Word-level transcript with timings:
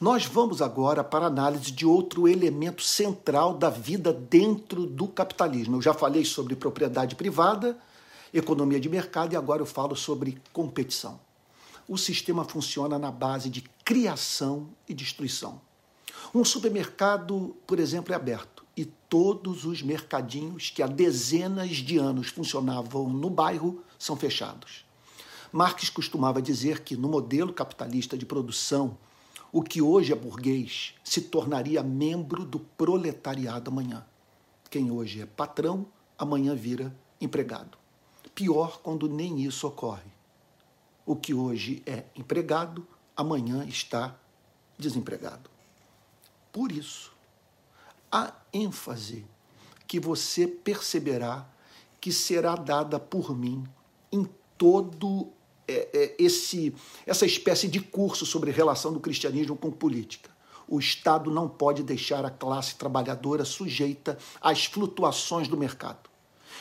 Nós 0.00 0.26
vamos 0.26 0.60
agora 0.60 1.04
para 1.04 1.26
a 1.26 1.28
análise 1.28 1.70
de 1.70 1.86
outro 1.86 2.26
elemento 2.26 2.82
central 2.82 3.54
da 3.54 3.70
vida 3.70 4.12
dentro 4.12 4.86
do 4.86 5.06
capitalismo. 5.06 5.76
Eu 5.76 5.82
já 5.82 5.94
falei 5.94 6.24
sobre 6.24 6.56
propriedade 6.56 7.14
privada, 7.14 7.78
economia 8.32 8.80
de 8.80 8.88
mercado 8.88 9.32
e 9.32 9.36
agora 9.36 9.62
eu 9.62 9.66
falo 9.66 9.94
sobre 9.94 10.42
competição. 10.52 11.20
O 11.86 11.96
sistema 11.96 12.44
funciona 12.44 12.98
na 12.98 13.12
base 13.12 13.48
de 13.48 13.62
criação 13.84 14.68
e 14.88 14.94
destruição. 14.94 15.60
Um 16.34 16.44
supermercado, 16.44 17.54
por 17.64 17.78
exemplo, 17.78 18.12
é 18.12 18.16
aberto 18.16 18.64
e 18.76 18.84
todos 18.84 19.64
os 19.64 19.80
mercadinhos 19.80 20.70
que 20.70 20.82
há 20.82 20.88
dezenas 20.88 21.76
de 21.76 21.98
anos 21.98 22.28
funcionavam 22.28 23.08
no 23.08 23.30
bairro 23.30 23.80
são 23.96 24.16
fechados. 24.16 24.84
Marx 25.52 25.88
costumava 25.88 26.42
dizer 26.42 26.80
que 26.80 26.96
no 26.96 27.08
modelo 27.08 27.52
capitalista 27.52 28.18
de 28.18 28.26
produção, 28.26 28.96
o 29.54 29.62
que 29.62 29.80
hoje 29.80 30.12
é 30.12 30.16
burguês 30.16 30.94
se 31.04 31.20
tornaria 31.20 31.80
membro 31.80 32.44
do 32.44 32.58
proletariado 32.58 33.70
amanhã. 33.70 34.04
Quem 34.68 34.90
hoje 34.90 35.22
é 35.22 35.26
patrão, 35.26 35.86
amanhã 36.18 36.56
vira 36.56 36.92
empregado. 37.20 37.78
Pior 38.34 38.80
quando 38.80 39.08
nem 39.08 39.42
isso 39.42 39.64
ocorre. 39.68 40.10
O 41.06 41.14
que 41.14 41.32
hoje 41.32 41.84
é 41.86 42.02
empregado, 42.16 42.84
amanhã 43.16 43.64
está 43.64 44.18
desempregado. 44.76 45.48
Por 46.52 46.72
isso, 46.72 47.12
a 48.10 48.34
ênfase 48.52 49.24
que 49.86 50.00
você 50.00 50.48
perceberá 50.48 51.48
que 52.00 52.10
será 52.10 52.56
dada 52.56 52.98
por 52.98 53.32
mim 53.38 53.62
em 54.10 54.28
todo 54.58 55.28
esse, 56.18 56.74
essa 57.06 57.26
espécie 57.26 57.68
de 57.68 57.80
curso 57.80 58.26
sobre 58.26 58.50
relação 58.50 58.92
do 58.92 59.00
cristianismo 59.00 59.56
com 59.56 59.70
política. 59.70 60.30
O 60.66 60.78
Estado 60.78 61.30
não 61.30 61.48
pode 61.48 61.82
deixar 61.82 62.24
a 62.24 62.30
classe 62.30 62.74
trabalhadora 62.76 63.44
sujeita 63.44 64.18
às 64.40 64.64
flutuações 64.64 65.48
do 65.48 65.56
mercado. 65.56 66.10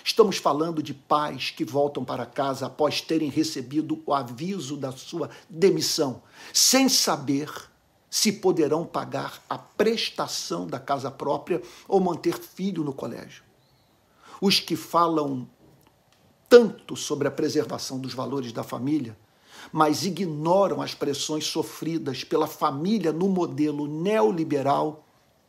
Estamos 0.03 0.37
falando 0.37 0.83
de 0.83 0.93
pais 0.93 1.51
que 1.51 1.63
voltam 1.63 2.03
para 2.03 2.25
casa 2.25 2.65
após 2.65 2.99
terem 2.99 3.29
recebido 3.29 4.01
o 4.05 4.13
aviso 4.13 4.75
da 4.75 4.91
sua 4.91 5.29
demissão, 5.49 6.21
sem 6.53 6.89
saber 6.89 7.49
se 8.09 8.31
poderão 8.31 8.85
pagar 8.85 9.41
a 9.49 9.57
prestação 9.57 10.67
da 10.67 10.79
casa 10.79 11.09
própria 11.09 11.61
ou 11.87 11.99
manter 11.99 12.37
filho 12.37 12.83
no 12.83 12.93
colégio. 12.93 13.43
Os 14.41 14.59
que 14.59 14.75
falam 14.75 15.47
tanto 16.53 16.95
sobre 16.95 17.27
a 17.27 17.31
preservação 17.31 17.99
dos 17.99 18.13
valores 18.13 18.53
da 18.53 18.61
família, 18.61 19.17
mas 19.71 20.05
ignoram 20.05 20.83
as 20.83 20.93
pressões 20.93 21.47
sofridas 21.47 22.23
pela 22.23 22.45
família 22.45 23.11
no 23.11 23.27
modelo 23.27 23.87
neoliberal, 23.87 25.03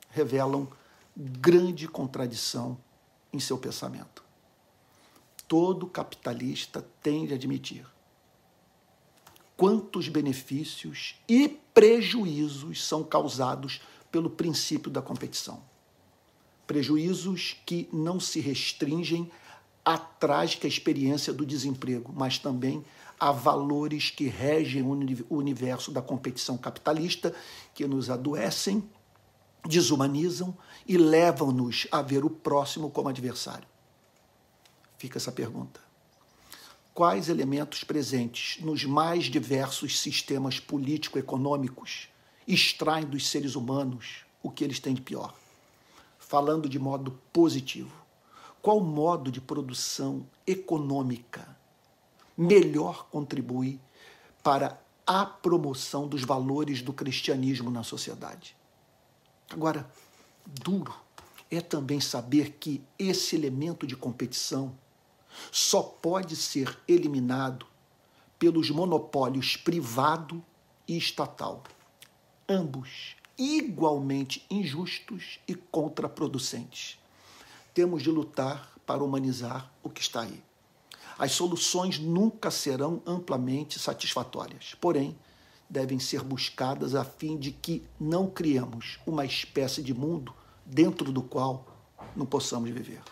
revelam 0.08 0.66
grande 1.14 1.86
contradição 1.86 2.78
em 3.30 3.38
seu 3.38 3.58
pensamento. 3.58 4.24
Todo 5.46 5.86
capitalista 5.86 6.82
tem 7.02 7.26
de 7.26 7.34
admitir 7.34 7.84
quantos 9.58 10.08
benefícios 10.08 11.16
e 11.28 11.50
prejuízos 11.74 12.82
são 12.82 13.04
causados 13.04 13.82
pelo 14.10 14.30
princípio 14.30 14.90
da 14.90 15.02
competição. 15.02 15.62
Prejuízos 16.66 17.56
que 17.66 17.90
não 17.92 18.18
se 18.18 18.40
restringem 18.40 19.30
a 19.84 19.98
trágica 19.98 20.66
experiência 20.66 21.32
do 21.32 21.44
desemprego, 21.44 22.12
mas 22.16 22.38
também 22.38 22.84
a 23.20 23.30
valores 23.30 24.10
que 24.10 24.26
regem 24.26 24.82
o 24.82 25.36
universo 25.36 25.92
da 25.92 26.00
competição 26.00 26.56
capitalista, 26.56 27.34
que 27.74 27.86
nos 27.86 28.08
adoecem, 28.08 28.82
desumanizam 29.66 30.56
e 30.86 30.96
levam-nos 30.96 31.86
a 31.92 32.00
ver 32.02 32.24
o 32.24 32.30
próximo 32.30 32.90
como 32.90 33.08
adversário. 33.08 33.66
Fica 34.96 35.18
essa 35.18 35.32
pergunta. 35.32 35.80
Quais 36.92 37.28
elementos 37.28 37.84
presentes 37.84 38.62
nos 38.62 38.84
mais 38.84 39.24
diversos 39.24 39.98
sistemas 40.00 40.60
político-econômicos 40.60 42.08
extraem 42.46 43.04
dos 43.04 43.28
seres 43.28 43.54
humanos 43.54 44.24
o 44.42 44.50
que 44.50 44.62
eles 44.64 44.78
têm 44.78 44.94
de 44.94 45.02
pior? 45.02 45.34
Falando 46.18 46.68
de 46.68 46.78
modo 46.78 47.18
positivo 47.32 48.03
qual 48.64 48.80
modo 48.80 49.30
de 49.30 49.42
produção 49.42 50.26
econômica 50.46 51.54
melhor 52.34 53.06
contribui 53.10 53.78
para 54.42 54.82
a 55.06 55.26
promoção 55.26 56.08
dos 56.08 56.24
valores 56.24 56.80
do 56.80 56.90
cristianismo 56.90 57.70
na 57.70 57.82
sociedade. 57.82 58.56
Agora, 59.50 59.86
duro 60.46 60.94
é 61.50 61.60
também 61.60 62.00
saber 62.00 62.52
que 62.52 62.82
esse 62.98 63.36
elemento 63.36 63.86
de 63.86 63.94
competição 63.94 64.74
só 65.52 65.82
pode 65.82 66.34
ser 66.34 66.74
eliminado 66.88 67.66
pelos 68.38 68.70
monopólios 68.70 69.58
privado 69.58 70.42
e 70.88 70.96
estatal, 70.96 71.62
ambos 72.48 73.14
igualmente 73.36 74.42
injustos 74.50 75.38
e 75.46 75.54
contraproducentes 75.54 76.98
temos 77.74 78.02
de 78.02 78.10
lutar 78.10 78.70
para 78.86 79.02
humanizar 79.02 79.70
o 79.82 79.90
que 79.90 80.00
está 80.00 80.22
aí. 80.22 80.42
As 81.18 81.32
soluções 81.32 81.98
nunca 81.98 82.50
serão 82.50 83.02
amplamente 83.04 83.78
satisfatórias, 83.78 84.74
porém, 84.80 85.16
devem 85.68 85.98
ser 85.98 86.22
buscadas 86.22 86.94
a 86.94 87.04
fim 87.04 87.36
de 87.36 87.50
que 87.50 87.84
não 87.98 88.28
criemos 88.28 88.98
uma 89.06 89.24
espécie 89.24 89.82
de 89.82 89.92
mundo 89.92 90.32
dentro 90.64 91.10
do 91.12 91.22
qual 91.22 91.66
não 92.14 92.24
possamos 92.26 92.70
viver. 92.70 93.02